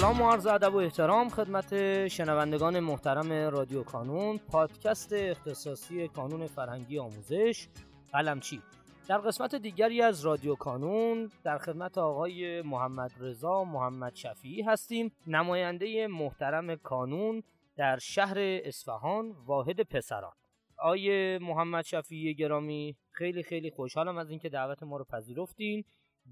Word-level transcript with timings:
سلام 0.00 0.20
و 0.20 0.30
عرض 0.30 0.46
ادب 0.46 0.74
و 0.74 0.76
احترام 0.76 1.28
خدمت 1.28 2.08
شنوندگان 2.08 2.80
محترم 2.80 3.32
رادیو 3.32 3.82
کانون 3.82 4.38
پادکست 4.38 5.12
اختصاصی 5.12 6.08
کانون 6.08 6.46
فرهنگی 6.46 6.98
آموزش 6.98 7.68
قلمچی. 8.12 8.62
در 9.08 9.18
قسمت 9.18 9.54
دیگری 9.54 10.02
از 10.02 10.26
رادیو 10.26 10.54
کانون 10.54 11.30
در 11.44 11.58
خدمت 11.58 11.98
آقای 11.98 12.62
محمد 12.62 13.12
رضا 13.20 13.64
محمد 13.64 14.14
شفیعی 14.14 14.62
هستیم. 14.62 15.12
نماینده 15.26 16.06
محترم 16.06 16.76
کانون 16.76 17.42
در 17.76 17.98
شهر 17.98 18.36
اصفهان 18.38 19.30
واحد 19.46 19.80
پسران. 19.80 20.32
آقای 20.78 21.38
محمد 21.38 21.84
شفیعی 21.84 22.34
گرامی 22.34 22.96
خیلی 23.10 23.42
خیلی 23.42 23.70
خوشحالم 23.70 24.18
از 24.18 24.30
اینکه 24.30 24.48
دعوت 24.48 24.82
ما 24.82 24.96
رو 24.96 25.04
پذیرفتین 25.04 25.84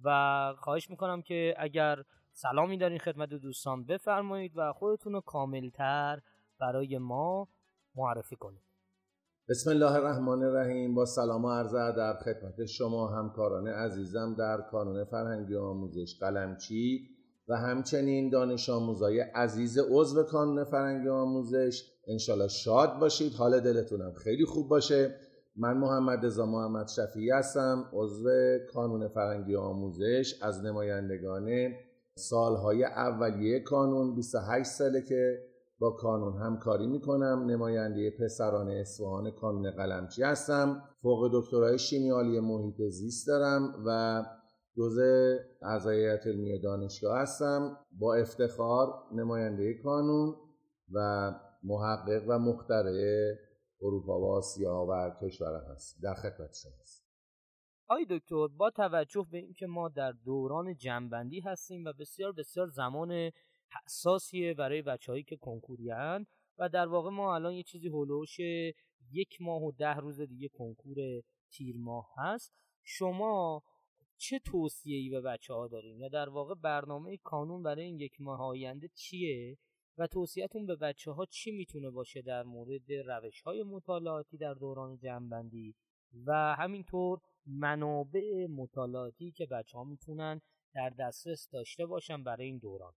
و 0.04 0.54
خواهش 0.58 0.90
می‌کنم 0.90 1.22
که 1.22 1.54
اگر 1.58 2.02
سلامی 2.40 2.78
دارین 2.78 2.98
خدمت 2.98 3.28
دوستان 3.28 3.84
بفرمایید 3.84 4.52
و 4.56 4.72
خودتون 4.72 5.12
رو 5.12 5.20
کاملتر 5.20 6.20
برای 6.60 6.98
ما 6.98 7.48
معرفی 7.94 8.36
کنید. 8.36 8.62
بسم 9.48 9.70
الله 9.70 9.92
الرحمن 9.92 10.42
الرحیم. 10.42 10.94
با 10.94 11.04
سلام 11.04 11.44
و 11.44 11.50
عرض 11.50 11.74
ادب 11.74 12.18
خدمت 12.24 12.64
شما 12.64 13.08
همکاران 13.08 13.68
عزیزم 13.68 14.34
در 14.38 14.60
کانون 14.70 15.04
فرهنگی 15.04 15.56
آموزش 15.56 16.16
قلمچی 16.20 17.08
و 17.48 17.56
همچنین 17.56 18.30
دانش 18.30 18.70
آموزای 18.70 19.20
عزیز 19.20 19.78
عضو 19.90 20.22
کانون 20.22 20.64
فرهنگی 20.64 21.08
آموزش. 21.08 21.82
انشالله 22.08 22.48
شاد 22.48 22.98
باشید. 22.98 23.32
حال 23.34 23.60
دلتونم 23.60 24.12
خیلی 24.12 24.44
خوب 24.44 24.68
باشه. 24.68 25.14
من 25.56 25.76
محمد 25.76 26.26
رضا 26.26 26.46
محمد 26.46 26.88
شفیعی 26.88 27.30
هستم 27.30 27.84
عضو 27.92 28.28
کانون 28.72 29.08
فرهنگی 29.08 29.56
آموزش. 29.56 30.34
از 30.42 30.64
نمایندگان 30.64 31.74
سالهای 32.18 32.84
اولیه 32.84 33.60
کانون 33.60 34.14
28 34.14 34.70
ساله 34.70 35.02
که 35.02 35.38
با 35.78 35.90
کانون 35.90 36.36
همکاری 36.42 36.86
می‌کنم. 36.86 37.44
نماینده 37.46 38.10
پسران 38.10 38.70
اصفهان 38.70 39.30
کانون 39.30 39.70
قلمچی 39.70 40.22
هستم. 40.22 40.82
فوق 41.02 41.30
دکترای 41.32 41.78
شیمیالی 41.78 42.40
محیط 42.40 42.82
زیست 42.90 43.26
دارم 43.26 43.74
و 43.86 44.22
جزء 44.76 45.36
اعضای 45.62 45.96
هیئت 45.96 46.26
علمی 46.26 46.60
دانشگاه 46.60 47.18
هستم. 47.18 47.76
با 47.98 48.14
افتخار 48.14 48.88
نماینده 49.14 49.74
کانون 49.74 50.34
و 50.92 51.30
محقق 51.64 52.22
و 52.28 52.38
مخترع 52.38 53.34
اروپا 53.82 54.20
و 54.20 54.24
آسیا 54.24 54.86
و 54.90 55.10
کشور 55.22 55.62
هست. 55.72 56.02
در 56.02 56.14
خدمت 56.14 56.54
شماست 56.54 56.97
آی 57.90 58.06
دکتر 58.10 58.46
با 58.46 58.70
توجه 58.70 59.26
به 59.30 59.38
اینکه 59.38 59.66
ما 59.66 59.88
در 59.88 60.12
دوران 60.12 60.76
جنبندی 60.76 61.40
هستیم 61.40 61.84
و 61.84 61.92
بسیار 61.92 62.32
بسیار 62.32 62.66
زمان 62.66 63.30
حساسیه 63.84 64.54
برای 64.54 64.82
بچههایی 64.82 65.22
که 65.24 65.36
کنکوری 65.36 65.90
و 66.58 66.68
در 66.72 66.86
واقع 66.86 67.10
ما 67.10 67.34
الان 67.34 67.52
یه 67.52 67.62
چیزی 67.62 67.88
هلوش 67.88 68.40
یک 69.12 69.36
ماه 69.40 69.62
و 69.62 69.72
ده 69.72 69.94
روز 69.94 70.20
دیگه 70.20 70.48
کنکور 70.48 70.96
تیر 71.50 71.76
ماه 71.78 72.08
هست. 72.16 72.52
شما 72.84 73.62
چه 74.16 74.38
توصیه‌ای 74.38 75.10
به 75.10 75.20
بچه 75.20 75.54
ها 75.54 75.68
دارین؟ 75.68 75.98
یا 75.98 76.08
در 76.08 76.28
واقع 76.28 76.54
برنامه 76.54 77.16
کانون 77.16 77.62
برای 77.62 77.84
این 77.84 78.00
یک 78.00 78.20
ماه 78.20 78.40
آینده 78.40 78.88
چیه؟ 78.94 79.58
و 79.98 80.06
توصیهتون 80.06 80.66
به 80.66 80.76
بچه 80.76 81.10
ها 81.10 81.26
چی 81.26 81.50
می‌تونه 81.50 81.90
باشه 81.90 82.22
در 82.22 82.42
مورد 82.42 82.92
روش 82.92 83.40
های 83.40 83.62
مطالعاتی 83.62 84.36
در 84.36 84.54
دوران 84.54 84.98
جنبندی 84.98 85.74
و 86.26 86.54
همینطور 86.58 87.18
منابع 87.46 88.46
مطالعاتی 88.46 89.30
که 89.30 89.46
بچه 89.46 89.78
ها 89.78 89.84
می‌تونن 89.84 90.40
در 90.74 90.90
دسترس 90.98 91.48
داشته 91.52 91.86
باشن 91.86 92.24
برای 92.24 92.46
این 92.46 92.58
دوران. 92.58 92.92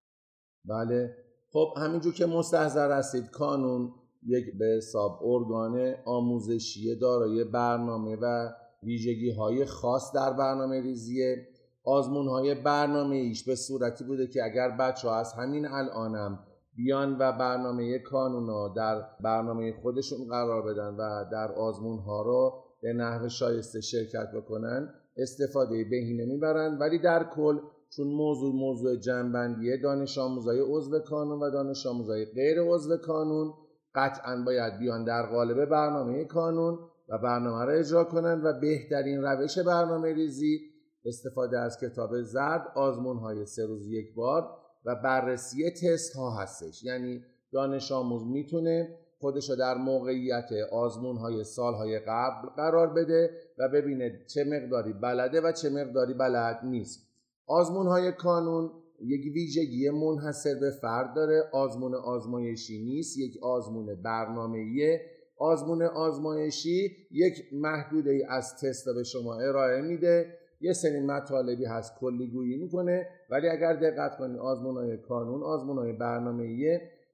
بله. 0.66 1.18
خب 1.54 1.74
همینجور 1.78 2.14
که 2.14 2.26
مستحضر 2.26 2.98
هستید 2.98 3.30
کانون 3.30 3.94
یک 4.24 4.58
به 4.58 4.66
حساب 4.66 5.20
ارگان 5.24 5.96
آموزشی 6.06 6.96
دارای 6.96 7.44
برنامه 7.44 8.18
و 8.22 8.50
ویژگی 8.84 9.32
های 9.32 9.66
خاص 9.66 10.12
در 10.16 10.34
برنامه 10.34 10.82
ریزیه. 10.82 11.48
آزمون 11.84 12.28
های 12.28 12.56
برنامه 12.56 13.16
ایش 13.16 13.44
به 13.44 13.56
صورتی 13.56 14.04
بوده 14.04 14.28
که 14.28 14.44
اگر 14.44 14.70
بچه 14.70 15.08
ها 15.08 15.16
از 15.16 15.34
همین 15.34 15.68
الانم 15.68 16.40
بیان 16.76 17.18
و 17.20 17.32
برنامه 17.32 18.00
کانونا 18.00 18.68
در 18.68 19.02
برنامه 19.20 19.74
خودشون 19.82 20.28
قرار 20.30 20.62
بدن 20.62 20.96
و 20.96 21.26
در 21.32 21.52
آزمون 21.52 22.00
ها 22.00 22.22
رو 22.22 22.64
به 22.82 22.94
نحو 22.94 23.30
شایسته 23.30 23.82
شرکت 23.82 24.32
بکنن 24.36 24.94
استفاده 25.18 25.84
بهینه 25.84 26.26
می‌برند 26.26 26.82
ولی 26.82 27.00
در 27.00 27.24
کل 27.24 27.60
چون 27.90 28.08
موضوع 28.08 28.56
موضوع 28.56 28.96
جنبندیه 28.96 29.78
دانش 29.78 30.18
آموزای 30.18 30.60
عضو 30.60 31.00
کانون 31.00 31.40
و 31.40 31.52
دانش 31.52 31.86
آموزای 31.86 32.26
غیر 32.26 32.62
عضو 32.62 32.98
کانون 32.98 33.54
قطعا 33.96 34.44
باید 34.46 34.80
بیان 34.80 35.04
در 35.04 35.26
قالب 35.26 35.66
برنامه 35.66 36.26
کانون 36.26 36.80
و 37.10 37.18
برنامه 37.18 37.66
را 37.66 37.74
اجرا 37.74 38.04
کنند 38.04 38.46
و 38.46 38.60
بهترین 38.60 39.22
روش 39.22 39.60
برنامه 39.60 40.14
ریزی 40.14 40.60
استفاده 41.06 41.60
از 41.60 41.78
کتاب 41.80 42.22
زرد 42.22 42.68
آزمون 42.76 43.18
های 43.18 43.46
سه 43.46 43.66
روز 43.66 43.88
یک 43.88 44.16
بار 44.16 44.50
و 44.86 44.96
بررسی 44.96 45.72
تست 45.72 46.16
ها 46.16 46.38
هستش. 46.38 46.84
یعنی 46.84 47.24
دانش 47.52 47.92
آموز 47.92 48.26
می‌تونه 48.26 48.98
خودش 49.22 49.50
رو 49.50 49.56
در 49.56 49.78
موقعیت 49.78 50.50
آزمون 50.72 51.18
های 51.18 51.44
سال 51.44 51.74
های 51.74 52.00
قبل 52.00 52.50
قرار 52.56 52.94
بده 52.94 53.30
و 53.58 53.70
ببینه 53.70 54.26
چه 54.28 54.44
مقداری 54.44 54.94
بلده 54.94 55.42
و 55.42 55.52
چه 55.52 55.70
مقداری 55.70 56.14
بلد 56.14 56.60
نیست. 56.64 57.08
آزمون 57.48 57.88
های 57.88 58.12
کانون 58.12 58.72
یک 59.02 59.22
ویژگی 59.34 59.90
منحصر 59.90 60.56
به 60.62 60.72
فرد 60.82 61.16
داره. 61.16 61.44
آزمون 61.52 61.96
آزمایشی 61.96 62.84
نیست 62.84 63.18
یک 63.18 63.44
آزمون 63.44 64.02
برنامه‌ایه. 64.04 65.02
آزمون 65.38 65.82
آزمایشی 65.82 66.98
یک 67.12 67.34
محدوده 67.54 68.12
ای 68.12 68.24
از 68.24 68.58
تست 68.58 68.86
به 68.96 69.04
شما 69.04 69.36
ارائه 69.36 69.82
میده. 69.82 70.38
یه 70.62 70.74
سری 70.74 71.00
مطالبی 71.00 71.66
هست 71.66 72.00
کلی 72.00 72.28
گویی 72.28 72.58
می‌کنه 72.58 73.08
ولی 73.30 73.48
اگر 73.48 73.74
دقت 73.74 74.18
کنید 74.18 74.38
آزمون 74.38 74.78
های 74.78 74.98
کانون 74.98 75.44
آزمون 75.44 75.78
های 75.78 75.94
برنامه 75.94 76.44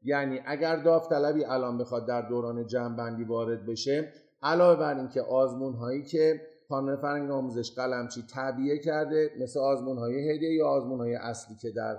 یعنی 0.07 0.39
اگر 0.45 0.83
داوطلبی 0.83 1.45
الان 1.45 1.77
بخواد 1.77 2.07
در 2.07 2.21
دوران 2.21 2.67
جمعبندی 2.67 3.23
وارد 3.23 3.65
بشه 3.65 4.13
علاوه 4.41 4.79
بر 4.79 4.97
اینکه 4.97 5.21
آزمون 5.21 5.73
هایی 5.73 6.03
که 6.03 6.41
کانون 6.69 6.95
فرنگ 6.95 7.31
آموزش 7.31 7.71
قلمچی 7.75 8.21
تعبیه 8.33 8.77
کرده 8.79 9.29
مثل 9.39 9.59
آزمون 9.59 9.97
های 9.97 10.29
هدیه 10.29 10.53
یا 10.53 10.67
آزمون 10.67 10.99
های 10.99 11.15
اصلی 11.15 11.55
که 11.61 11.71
در 11.71 11.97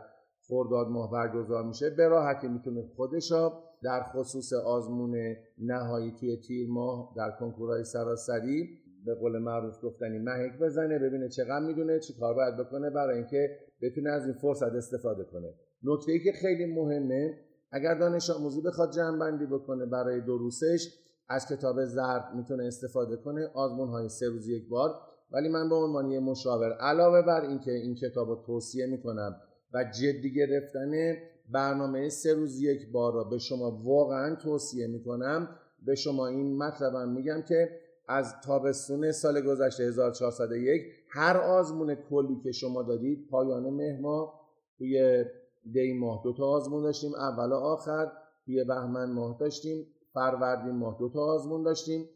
خرداد 0.49 0.89
ماه 0.89 1.11
برگزار 1.11 1.65
میشه 1.65 1.91
به 1.91 2.09
راحتی 2.09 2.49
می‌تونه 2.49 2.83
خودشا 2.97 3.53
در 3.83 4.03
خصوص 4.03 4.53
آزمون 4.53 5.17
نهایی 5.59 6.13
توی 6.21 6.37
تیر 6.37 6.69
ماه 6.71 7.15
در 7.17 7.31
کنکورهای 7.41 7.85
سراسری 7.85 8.69
به 9.05 9.15
قول 9.15 9.39
معروف 9.39 9.85
گفتنی 9.85 10.19
محک 10.19 10.59
بزنه 10.61 10.99
ببینه 10.99 11.29
چقدر 11.29 11.67
می‌دونه 11.67 11.99
چی 11.99 12.13
کار 12.21 12.35
باید 12.35 12.57
بکنه 12.57 12.91
برای 12.91 13.17
اینکه 13.17 13.59
بتونه 13.83 14.11
از 14.11 14.25
این 14.25 14.35
فرصت 14.35 14.73
استفاده 14.73 15.25
کنه. 15.25 15.55
نکته 15.83 16.13
ای 16.13 16.25
که 16.25 16.33
خیلی 16.33 16.67
مهمه 16.67 17.48
اگر 17.71 17.95
دانش 17.95 18.31
آموزی 18.31 18.61
بخواد 18.61 18.93
جمع 18.93 19.19
بندی 19.19 19.47
بکنه 19.47 19.87
برای 19.87 20.21
دو 20.21 20.39
روزش 20.39 20.95
از 21.29 21.47
کتاب 21.47 21.85
زرد 21.85 22.35
می‌تونه 22.35 22.65
استفاده 22.65 23.17
کنه. 23.17 23.51
آزمون 23.55 23.89
های 23.89 24.09
سه 24.09 24.29
روز 24.29 24.49
یک 24.49 24.69
بار. 24.69 24.91
ولی 25.33 25.49
من 25.49 25.69
به 25.69 25.75
عنوان 25.75 26.11
یه 26.11 26.21
مشاور 26.21 26.73
علاوه 26.73 27.23
بر 27.23 27.41
اینکه 27.41 27.71
این 27.71 27.95
کتاب 27.95 28.29
رو 28.29 28.43
توصیه 28.47 28.87
می‌کنم 28.87 29.37
و 29.75 29.85
جدی 29.85 30.35
گرفتن 30.35 31.17
برنامه 31.53 32.09
سه 32.09 32.35
روز 32.35 32.63
یک 32.63 32.93
بار 32.93 33.13
را 33.13 33.25
به 33.25 33.39
شما 33.39 33.83
واقعا 33.85 34.35
توصیه 34.35 34.87
می‌کنم 34.87 35.49
به 35.87 35.95
شما 35.95 36.27
این 36.27 36.57
مطلبم 36.57 37.09
میگم 37.09 37.43
که 37.49 37.69
از 38.09 38.35
تابستون 38.45 39.13
سال 39.13 39.41
گذشته 39.41 39.85
1401 39.85 40.83
هر 41.09 41.37
آزمون 41.37 41.95
کلی 41.95 42.41
که 42.45 42.53
شما 42.53 42.83
دادید 42.83 43.29
پایان 43.31 43.71
مهر 43.71 44.01
ماه 44.01 44.41
توی 44.79 45.25
دی 45.73 45.93
ماه 45.93 46.21
دو 46.25 46.33
تا 46.33 46.45
آزمون 46.45 46.83
داشتیم 46.83 47.15
اول 47.15 47.53
و 47.53 47.55
آخر 47.55 48.13
توی 48.45 48.65
بهمن 48.65 49.13
ماه 49.13 49.37
داشتیم 49.41 49.87
فروردین 50.15 50.75
ماه 50.75 50.97
دو 50.99 51.09
تا 51.09 51.21
آزمون 51.21 51.63
داشتیم 51.63 52.09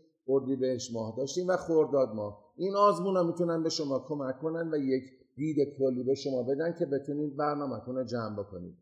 بهش 0.61 0.93
ماه 0.93 1.15
داشتیم 1.17 1.49
و 1.49 1.57
خرداد 1.57 2.15
ماه. 2.15 2.53
این 2.57 2.77
آزمون 2.77 3.17
ها 3.17 3.23
می‌تونن 3.23 3.63
به 3.63 3.69
شما 3.69 3.99
کمک 4.09 4.39
کنن 4.39 4.75
و 4.75 4.77
یک 4.77 5.05
دید 5.37 5.57
کلی 5.79 6.03
به 6.03 6.15
شما 6.15 6.43
بدن 6.43 6.75
که 6.79 6.87
بتونید 6.87 7.37
برنامهتون 7.37 7.97
رو 7.97 8.05
جمع 8.05 8.43
بکنید. 8.43 8.77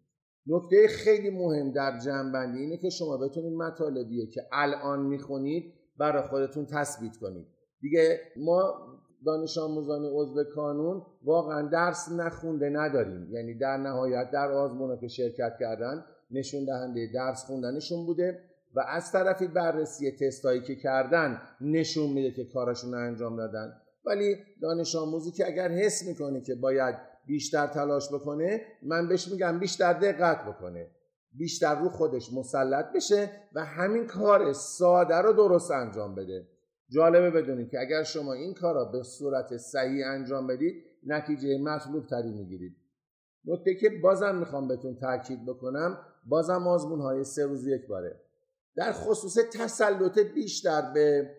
نکته 0.46 0.88
خیلی 0.88 1.30
مهم 1.30 1.70
در 1.70 1.98
جمع 1.98 2.32
بندی 2.32 2.58
اینه 2.58 2.76
که 2.76 2.90
شما 2.90 3.16
بتونید 3.16 3.52
مطالبیه 3.52 4.26
که 4.26 4.40
الان 4.52 5.06
می‌خونید 5.06 5.74
برای 5.98 6.28
خودتون 6.28 6.66
تثبیت 6.66 7.16
کنید. 7.16 7.46
دیگه 7.80 8.20
ما 8.36 8.89
دانش 9.26 9.58
آموزان 9.58 10.04
عضو 10.04 10.44
کانون 10.44 11.02
واقعا 11.24 11.68
درس 11.68 12.08
نخونده 12.12 12.70
نداریم. 12.70 13.34
یعنی 13.34 13.54
در 13.54 13.76
نهایت 13.76 14.30
در 14.30 14.52
آزمون 14.52 14.98
که 15.00 15.08
شرکت 15.08 15.56
کردن 15.60 16.04
نشون 16.30 16.64
دهنده 16.64 17.10
درس 17.14 17.44
خوندنشون 17.44 18.06
بوده 18.06 18.40
و 18.74 18.80
از 18.88 19.12
طرفی 19.12 19.46
بررسی 19.46 20.10
تستایی 20.10 20.60
که 20.60 20.76
کردن 20.76 21.42
نشون 21.60 22.10
میده 22.10 22.30
که 22.30 22.44
کارشون 22.44 22.94
انجام 22.94 23.36
دادن. 23.36 23.72
ولی 24.04 24.36
دانش 24.62 24.96
آموزی 24.96 25.30
که 25.30 25.46
اگر 25.46 25.68
حس 25.68 26.08
می‌کنه 26.08 26.40
که 26.40 26.54
باید 26.54 26.94
بیشتر 27.26 27.66
تلاش 27.66 28.12
بکنه 28.12 28.62
من 28.82 29.08
بهش 29.08 29.28
میگم 29.28 29.58
بیشتر 29.58 29.92
دقت 29.92 30.44
بکنه. 30.44 30.86
بیشتر 31.32 31.80
رو 31.80 31.88
خودش 31.88 32.32
مسلط 32.32 32.92
بشه 32.94 33.30
و 33.54 33.64
همین 33.64 34.06
کار 34.06 34.52
ساده 34.52 35.14
رو 35.14 35.32
درست 35.32 35.70
انجام 35.70 36.14
بده. 36.14 36.46
جالبه 36.90 37.30
بدونید 37.30 37.70
که 37.70 37.80
اگر 37.80 38.02
شما 38.02 38.32
این 38.32 38.54
کار 38.54 38.74
را 38.74 38.84
به 38.84 39.02
صورت 39.02 39.56
صحیح 39.56 40.06
انجام 40.06 40.46
بدید 40.46 40.84
نتیجه 41.06 41.58
مطلوب 41.58 42.06
تری 42.06 42.32
می‌گیرید. 42.32 42.76
نکته 43.44 43.74
که 43.74 43.90
بازم 44.02 44.34
می‌خوام 44.34 44.68
بهتون 44.68 44.96
تاکید 44.96 45.46
بکنم 45.46 45.98
بازم 46.26 46.66
آزمون 46.66 47.00
های 47.00 47.24
سه 47.24 47.46
روز 47.46 47.66
یک 47.66 47.86
باره. 47.86 48.20
در 48.76 48.92
خصوص 48.92 49.38
تسلط 49.52 50.18
بیشتر 50.18 50.92
به 50.94 51.30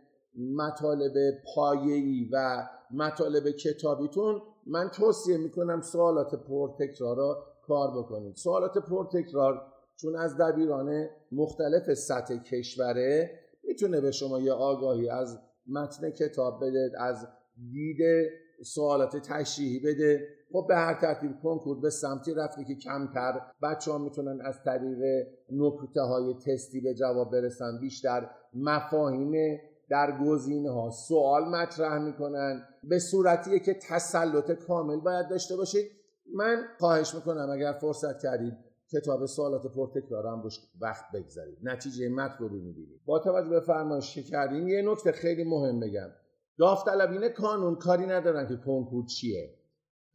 مطالب 0.55 1.13
پایه‌ای 1.55 2.29
و 2.31 2.67
مطالب 2.91 3.49
کتابیتون 3.49 4.41
من 4.65 4.89
توصیه 4.89 5.37
می‌کنم 5.37 5.81
سوالات 5.81 6.35
پرتکرار 6.35 7.17
را 7.17 7.43
کار 7.61 7.91
بکنید. 7.91 8.35
سوالات 8.35 8.77
پرتکرار 8.77 9.61
چون 9.95 10.15
از 10.15 10.37
دبیران 10.37 11.09
مختلف 11.31 11.93
سطح 11.93 12.37
کشوره 12.37 13.39
می‌تونه 13.71 14.01
به 14.01 14.11
شما 14.11 14.39
یه 14.39 14.53
آگاهی 14.53 15.09
از 15.09 15.39
متن 15.67 16.09
کتاب 16.09 16.65
بده 16.65 16.91
از 16.97 17.27
دید 17.71 18.29
سوالات 18.63 19.17
تشریحی 19.17 19.79
بده. 19.79 20.27
خب 20.51 20.65
به 20.67 20.75
هر 20.75 20.99
ترتیب 21.01 21.31
کنکور 21.43 21.79
به 21.79 21.89
سمتی 21.89 22.33
رفته 22.33 22.63
که 22.63 22.75
کمتر 22.75 23.41
بچه 23.63 23.91
ها 23.91 23.97
می‌تونن 23.97 24.41
از 24.41 24.63
طریق 24.63 25.27
نکته 25.51 26.01
های 26.01 26.33
تستی 26.33 26.81
به 26.81 26.93
جواب 26.93 27.31
برسن 27.31 27.79
بیشتر 27.81 28.29
مفاهیم 28.53 29.59
در 29.89 30.17
گزینه 30.25 30.71
ها 30.71 30.89
سوال 30.89 31.43
مطرح 31.49 31.97
می‌کنن. 31.97 32.63
به 32.83 32.99
صورتیه 32.99 33.59
که 33.59 33.73
تسلط 33.89 34.51
کامل 34.51 34.99
باید 34.99 35.29
داشته 35.29 35.55
باشید. 35.55 35.91
من 36.35 36.63
خواهش 36.79 37.15
می‌کنم 37.15 37.49
اگر 37.49 37.71
فرصت 37.81 38.19
کردید 38.19 38.70
کتاب 38.91 39.25
سوالات 39.25 39.67
پرتکرار 39.67 40.27
هم 40.27 40.41
روش 40.41 40.59
وقت 40.81 41.05
بگذارید. 41.13 41.57
نتیجه 41.63 42.09
مطلوبی 42.09 42.59
می‌بینید. 42.59 43.01
با 43.05 43.19
توجه 43.19 43.49
به 43.49 43.59
فرمایش 43.59 44.15
که 44.15 44.23
کردیم 44.23 44.67
یه 44.67 44.81
نکته 44.81 45.11
خیلی 45.11 45.43
مهم 45.43 45.79
بگم. 45.79 46.09
داوطلبین 46.57 47.29
کانون 47.29 47.75
کاری 47.75 48.05
ندارن 48.05 48.47
که 48.47 48.55
کنکور 48.55 49.05
چیه. 49.05 49.55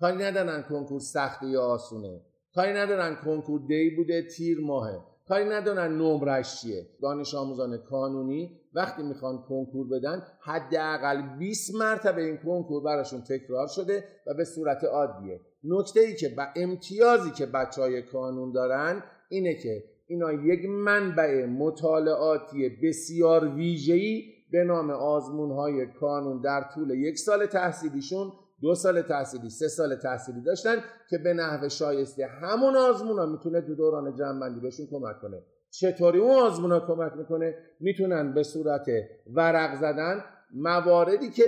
کاری 0.01 0.17
ندارن 0.17 0.63
کنکور 0.63 1.01
سخته 1.01 1.47
یا 1.47 1.63
آسونه. 1.63 2.21
کاری 2.55 2.73
ندارن 2.73 3.17
کنکور 3.25 3.61
دی 3.69 3.97
بوده 3.97 4.23
تیر 4.23 4.61
ماهه. 4.61 5.16
کاری 5.29 5.45
ندارن 5.45 5.99
نمرش 5.99 6.61
چیه. 6.61 6.87
دانش 7.03 7.35
آموزان 7.35 7.79
کانونی 7.79 8.61
وقتی 8.75 9.03
می‌خوان 9.03 9.39
کنکور 9.49 9.89
بدن 9.89 10.23
حداقل 10.41 11.23
20 11.39 11.75
مرتبه 11.75 12.25
این 12.25 12.37
کنکور 12.37 12.83
براشون 12.83 13.21
تکرار 13.21 13.67
شده 13.67 14.05
و 14.27 14.35
به 14.35 14.45
صورت 14.45 14.85
عادیه. 14.85 15.41
نکته 15.65 16.01
ای 16.01 16.17
که 16.17 16.29
با 16.29 16.47
امتیازی 16.57 17.31
که 17.31 17.47
بچه 17.47 17.83
های 17.83 18.03
کانون 18.03 18.53
دارن 18.53 19.03
اینه 19.29 19.55
که 19.55 19.85
اینا 20.07 20.33
یک 20.33 20.65
منبع 20.65 21.47
مطالعاتی 21.47 22.69
بسیار 22.69 23.49
ویژه‌ای 23.49 24.23
به 24.53 24.65
نام 24.65 24.91
آزمون 24.91 25.51
های 25.51 25.87
کانون 25.87 26.41
در 26.41 26.65
طول 26.75 26.91
یک 26.91 27.19
سال 27.19 27.47
تحصیلیشون 27.47 28.33
دو 28.63 28.75
سال 28.75 29.03
تحصیلی 29.03 29.51
سه 29.51 29.69
سال 29.69 29.97
تحصیلی 29.97 30.41
داشتن 30.41 30.77
که 31.11 31.19
به 31.19 31.35
نحو 31.35 31.69
شایسته 31.69 32.27
همون 32.27 32.77
آزمون 32.77 33.19
ها 33.19 33.27
می‌تونه 33.27 33.61
دو 33.61 33.75
دوران 33.75 34.15
جنبندی 34.15 34.61
بهشون 34.61 34.87
کمک 34.91 35.21
کنه. 35.21 35.43
چطوری 35.71 36.19
اون 36.19 36.43
آزمون 36.43 36.73
ها 36.73 36.81
کمک 36.81 37.13
می‌کنه؟ 37.17 37.55
می‌تونن 37.81 38.35
به 38.35 38.43
صورت 38.43 38.87
ورق 39.35 39.81
زدن 39.81 40.25
مواردی 40.55 41.31
که 41.31 41.43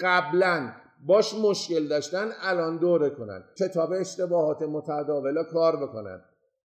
قبلا 0.00 0.72
باش 1.06 1.34
مشکل 1.34 1.88
داشتن 1.88 2.28
الان 2.42 2.78
دوره 2.78 3.10
کنن. 3.10 3.44
کتاب 3.58 3.92
اشتباهات 3.92 4.62
متداوله 4.62 5.44
کار 5.44 5.76
بکنن. 5.76 6.20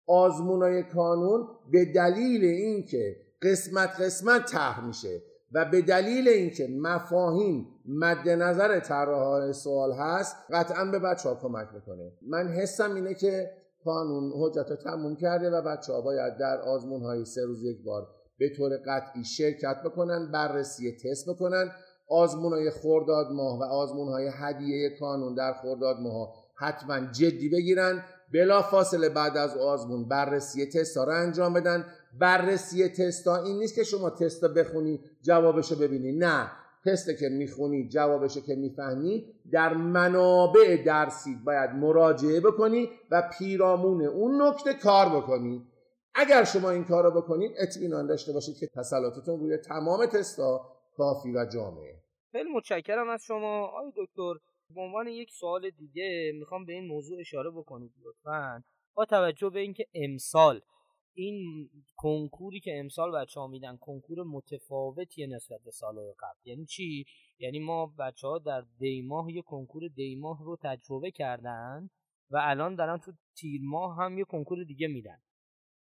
آزمونای 0.07 0.83
کانون 0.83 1.47
به 1.71 1.85
دلیل 1.85 2.43
اینکه 2.43 3.15
قسمت 3.41 4.01
قسمت 4.01 4.51
طرح 4.51 4.85
میشه. 4.87 5.21
و 5.53 5.65
به 5.65 5.81
دلیل 5.81 6.27
اینکه 6.27 6.67
مفاهیم 6.81 7.67
مد 7.85 8.29
نظر 8.29 8.79
طراح 8.79 9.51
سوال 9.51 9.91
هست 9.93 10.35
قطعا 10.49 10.85
به 10.85 10.99
بچه 10.99 11.29
ها 11.29 11.35
کمک 11.35 11.67
می‌کنه. 11.73 12.11
من 12.29 12.47
حسم 12.47 12.95
اینه 12.95 13.13
که 13.13 13.51
قانون 13.83 14.31
حجت 14.35 14.69
رو 14.69 14.75
تموم 14.75 15.15
کرده 15.15 15.49
و 15.49 15.61
بچه 15.61 15.93
ها 15.93 16.01
باید 16.01 16.37
در 16.37 16.61
آزمون 16.61 17.01
های 17.01 17.25
سه 17.25 17.45
روز 17.45 17.63
یک 17.63 17.83
بار 17.85 18.07
به 18.37 18.49
طور 18.57 18.71
قطعی 18.87 19.23
شرکت 19.23 19.75
بکنن 19.85 20.31
بررسی 20.31 20.97
تست 20.97 21.29
بکنن. 21.29 21.71
آزمون 22.09 22.53
های 22.53 22.69
خورداد 22.69 23.27
ماه 23.31 23.59
و 23.59 23.63
آزمون 23.63 24.07
های 24.07 24.29
هدیه 24.33 24.89
کانون 24.99 25.35
در 25.35 25.53
خورداد 25.53 25.95
ماه 25.99 26.33
حتما 26.55 26.99
جدی 27.11 27.49
بگیرن. 27.49 28.03
بلا 28.33 28.61
فاصله 28.61 29.09
بعد 29.09 29.37
از 29.37 29.57
آزمون 29.57 30.07
بررسی 30.07 30.65
تست 30.65 30.97
ها 30.97 31.03
رو 31.03 31.11
انجام 31.11 31.53
بدن. 31.53 31.85
بررسی 32.19 32.89
تستا 32.89 33.43
این 33.43 33.59
نیست 33.59 33.75
که 33.75 33.83
شما 33.83 34.09
تست 34.09 34.45
بخونی 34.45 34.99
جوابشو 35.21 35.75
ببینی. 35.75 36.11
نه 36.11 36.51
تست 36.85 37.19
که 37.19 37.29
می‌خونی 37.29 37.87
جوابشو 37.87 38.41
که 38.41 38.55
می‌فهمی 38.55 39.33
در 39.51 39.73
منابع 39.73 40.83
درسی 40.85 41.35
باید 41.45 41.69
مراجعه 41.69 42.39
بکنی 42.39 42.89
و 43.11 43.29
پیرامون 43.39 44.05
اون 44.05 44.41
نکته 44.41 44.73
کار 44.73 45.09
بکنی. 45.09 45.67
اگر 46.15 46.43
شما 46.43 46.69
این 46.69 46.85
کار 46.85 47.03
رو 47.03 47.21
بکنید 47.21 47.51
اطمینان 47.57 48.07
داشته 48.07 48.33
باشید 48.33 48.57
که 48.57 48.67
تسلطتون 48.67 49.39
روی 49.39 49.57
تمام 49.57 50.05
تستا 50.05 50.61
کافی 50.97 51.31
و 51.31 51.45
جامعه. 51.53 51.95
خیلی 52.31 52.49
متشکرم 52.53 53.09
از 53.09 53.21
شما. 53.23 53.67
آقای 53.67 53.91
دکتر 53.97 54.33
به 54.75 54.81
عنوان 54.81 55.07
یک 55.07 55.31
سوال 55.31 55.69
دیگه 55.69 56.31
می‌خوام 56.39 56.65
به 56.65 56.73
این 56.73 56.87
موضوع 56.87 57.19
اشاره 57.19 57.49
بکنید 57.49 57.91
لطفا. 58.05 58.63
با 58.95 59.05
توجه 59.05 59.49
به 59.49 59.59
اینکه 59.59 59.85
امسال 59.93 60.61
این 61.15 61.69
کنکوری 61.95 62.59
که 62.59 62.79
امسال 62.79 63.11
بچه 63.11 63.39
ها 63.39 63.47
میدن 63.47 63.77
کنکور 63.77 64.23
متفاوتی 64.23 65.27
نسبت 65.27 65.59
به 65.65 65.71
سالهای 65.71 66.13
قبل. 66.19 66.49
یعنی 66.49 66.65
چی؟ 66.65 67.05
یعنی 67.39 67.59
ما 67.59 67.93
بچه 67.99 68.27
ها 68.27 68.39
در 68.39 68.63
دیماه 68.77 69.31
یه 69.31 69.41
کنکور 69.41 69.87
دیماه 69.87 70.43
رو 70.43 70.57
تجربه 70.63 71.11
کردن 71.11 71.89
و 72.29 72.37
الان 72.41 72.75
دارن 72.75 72.97
تو 72.97 73.11
تیر 73.37 73.61
ماه 73.63 73.97
هم 73.97 74.17
یه 74.17 74.23
کنکور 74.23 74.63
دیگه 74.63 74.87
میدن. 74.87 75.17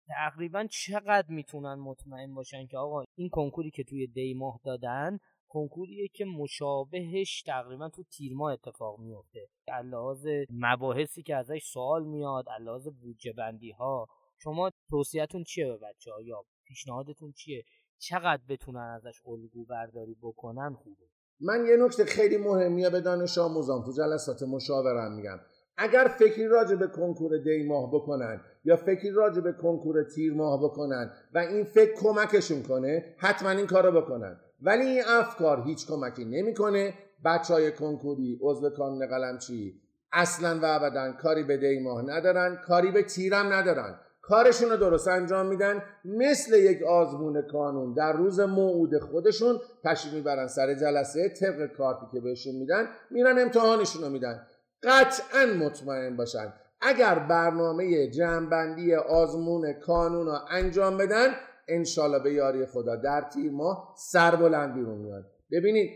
تقریبا 0.07 0.67
چقدر 0.71 1.27
می‌تونن 1.29 1.73
مطمئن 1.73 2.33
باشن 2.33 2.67
که 2.67 2.77
آقا 2.77 3.03
این 3.17 3.29
کنکوری 3.29 3.71
که 3.71 3.83
توی 3.83 4.07
دیماه 4.07 4.59
دادن 4.63 5.19
کنکوریه 5.47 6.07
که 6.07 6.25
مشابهش 6.25 7.41
تقریبا 7.41 7.89
تو 7.89 8.03
تیر 8.03 8.33
ماه 8.33 8.53
اتفاق 8.53 8.99
میفته 8.99 9.47
لحاظ 9.83 10.27
مباحثی 10.49 11.23
که 11.23 11.35
ازش 11.35 11.63
سوال 11.63 12.05
میاد 12.05 12.45
لحاظ 12.61 12.87
بودجه 12.87 13.33
بندی 13.33 13.71
ها 13.71 14.07
شما 14.43 14.71
توصیهتون 14.89 15.43
چیه 15.43 15.65
به 15.67 15.77
بچه 15.77 16.11
ها 16.11 16.21
یا 16.21 16.45
پیشنهادتون 16.63 17.31
چیه؟ 17.31 17.63
چقدر 17.97 18.41
بتونن 18.49 18.79
ازش 18.79 19.21
الگو 19.25 19.65
برداری 19.65 20.17
بکنن 20.21 20.73
خوبه؟ 20.73 21.05
من 21.39 21.65
یه 21.65 21.77
نکته 21.77 22.05
خیلی 22.05 22.37
مهمیه 22.37 22.89
به 22.89 23.01
دانش 23.01 23.37
آموزان 23.37 23.83
تو 23.83 23.91
جلسات 23.91 24.43
مشاورم 24.43 25.15
میگم. 25.15 25.39
اگر 25.77 26.15
فکری 26.19 26.47
راجع 26.47 26.75
به 26.75 26.87
کنکور 26.87 27.37
دی 27.37 27.63
ماه 27.63 27.91
بکنن 27.91 28.41
یا 28.63 28.75
فکری 28.75 29.11
راجع 29.11 29.41
به 29.41 29.51
کنکور 29.53 30.03
تیر 30.03 30.33
ماه 30.33 30.63
بکنن 30.63 31.11
و 31.33 31.37
این 31.37 31.63
فکر 31.63 31.93
کمکشون 31.95 32.63
کنه 32.63 33.15
حتما 33.17 33.49
این 33.49 33.67
کارو 33.67 34.01
بکنن. 34.01 34.39
ولی 34.61 34.83
این 34.83 35.03
افکار 35.07 35.63
هیچ 35.65 35.87
کمکی 35.87 36.25
نمی‌کنه. 36.25 36.93
بچه 37.25 37.53
های 37.53 37.71
کنکوری 37.71 38.39
عضو 38.41 38.69
کانون 38.69 39.07
قلمچی 39.07 39.81
اصلا 40.11 40.59
و 40.59 40.65
ابدا 40.65 41.11
کاری 41.11 41.43
به 41.43 41.57
دی 41.57 41.79
ماه 41.79 42.01
ندارن 42.01 42.55
کاری 42.55 42.91
به 42.91 43.03
تیرم 43.03 43.53
ندارن. 43.53 43.99
کارشون 44.23 44.69
رو 44.69 44.77
درست 44.77 45.07
انجام 45.07 45.45
میدن. 45.45 45.83
مثل 46.05 46.57
یک 46.57 46.83
آزمون 46.83 47.41
کانون 47.41 47.93
در 47.93 48.13
روز 48.13 48.39
موعود 48.39 48.97
خودشون 48.97 49.59
تشریف 49.83 50.13
می‌برن 50.13 50.47
سر 50.47 50.73
جلسه 50.73 51.29
طبق 51.29 51.65
کارتی 51.77 52.05
که 52.11 52.19
بهشون 52.19 52.55
میدن 52.55 52.87
میرن 53.11 53.39
امتحانشون 53.39 54.03
رو 54.03 54.09
میدن. 54.09 54.47
قطعا 54.83 55.45
مطمئن 55.45 56.17
باشن. 56.17 56.53
اگر 56.81 57.19
برنامه 57.19 58.07
جمعبندی 58.07 58.95
آزمون 58.95 59.73
کانون 59.73 60.25
رو 60.25 60.37
انجام 60.49 60.97
بدن 60.97 61.27
انشالله 61.67 62.19
به 62.19 62.33
یاری 62.33 62.65
خدا 62.65 62.95
در 62.95 63.21
تیر 63.21 63.51
ما 63.51 63.95
سر 63.97 64.35
بلند 64.35 64.73
بیرون 64.73 64.97
میاد. 64.97 65.25
ببینید 65.51 65.91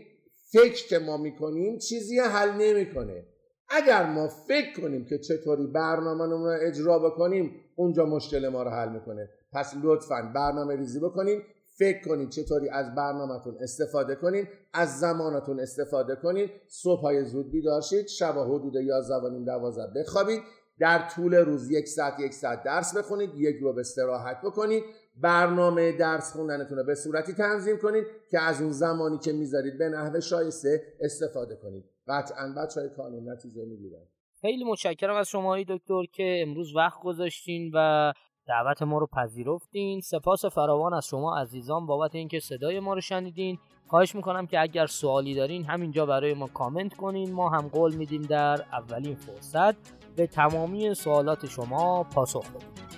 فکر 0.52 0.88
که 0.88 0.98
ما 0.98 1.16
می‌کنیم 1.16 1.78
چیزی 1.78 2.18
حل 2.18 2.52
نمی‌کنه. 2.52 3.26
اگر 3.70 4.06
ما 4.06 4.28
فکر 4.28 4.80
کنیم 4.80 5.04
که 5.04 5.18
چطوری 5.18 5.66
برنامه 5.66 6.24
رو 6.24 6.58
اجرا 6.60 6.98
بکنیم 6.98 7.60
اونجا 7.76 8.04
مشکل 8.04 8.48
ما 8.48 8.62
رو 8.62 8.70
حل 8.70 8.88
می‌کنه. 8.88 9.28
پس 9.52 9.74
لطفا 9.82 10.32
برنامه 10.34 10.76
ریزی 10.76 11.00
بکنیم 11.00 11.42
فکر 11.78 12.08
کنید 12.08 12.28
چطوری 12.28 12.68
از 12.68 12.94
برنامهتون 12.94 13.56
استفاده 13.60 14.14
کنید 14.14 14.48
از 14.72 14.98
زمانتون 14.98 15.60
استفاده 15.60 16.16
کنید 16.16 16.50
صبح 16.68 17.00
های 17.00 17.24
زود 17.24 17.50
بیدار 17.50 17.80
شید 17.80 18.06
شب 18.06 18.34
حدود 18.38 18.74
11 18.74 19.14
و 19.14 19.28
نیم 19.28 19.44
12 19.44 20.00
بخوابید. 20.00 20.42
در 20.80 21.08
طول 21.08 21.34
روز 21.34 21.70
یک 21.70 21.88
ساعت 21.88 22.20
یک 22.20 22.34
ساعت 22.34 22.62
درس 22.62 22.96
بخونید 22.96 23.30
یک 23.34 23.56
رو 23.60 23.78
استراحت 23.78 24.40
بکنید. 24.44 24.84
برنامه 25.16 25.92
درس 25.92 26.32
خوندنتون 26.32 26.78
رو 26.78 26.84
به 26.84 26.94
صورتی 26.94 27.32
تنظیم 27.32 27.78
کنید 27.78 28.04
که 28.30 28.40
از 28.40 28.62
اون 28.62 28.72
زمانی 28.72 29.18
که 29.18 29.32
می‌ذارید 29.32 29.78
به 29.78 29.88
نحو 29.88 30.20
شایسته 30.20 30.82
استفاده 31.00 31.56
کنید. 31.56 31.84
قطعا 32.08 32.54
بچه 32.56 32.80
های 32.80 32.90
کانون 32.96 33.28
نتیجه 33.28 33.64
می‌گیرن. 33.64 34.06
خیلی 34.40 34.64
متشکرم 34.64 35.16
از 35.16 35.28
شما 35.28 35.62
دکتر 35.62 36.04
که 36.12 36.44
امروز 36.46 36.76
وقت 36.76 37.00
گذاشتین 37.00 37.70
و 37.74 38.12
دعوت 38.46 38.82
ما 38.82 38.98
رو 38.98 39.06
پذیرفتین. 39.06 40.00
سپاس 40.00 40.44
فراوان 40.44 40.94
از 40.94 41.06
شما 41.06 41.36
عزیزان 41.36 41.86
بابت 41.86 42.14
اینکه 42.14 42.40
صدای 42.40 42.80
ما 42.80 42.94
رو 42.94 43.00
شنیدین. 43.00 43.58
خواهش 43.86 44.14
می‌کنم 44.14 44.46
که 44.46 44.60
اگر 44.60 44.86
سوالی 44.86 45.34
دارین 45.34 45.64
همینجا 45.64 46.06
برای 46.06 46.34
ما 46.34 46.46
کامنت 46.46 46.94
کنین. 46.94 47.32
ما 47.32 47.48
هم 47.48 47.68
قول 47.68 47.94
میدیم 47.94 48.22
در 48.22 48.62
اولین 48.72 49.14
فرصت 49.14 49.74
به 50.16 50.26
تمامی 50.26 50.94
سوالات 50.94 51.46
شما 51.46 52.04
پاسخ 52.04 52.50
بدیم. 52.50 52.97